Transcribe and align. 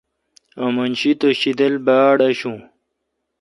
آمن 0.65 0.91
شی 0.99 1.11
تہ 1.19 1.27
شیدل 1.39 1.73
باڑآشون۔ 1.85 2.57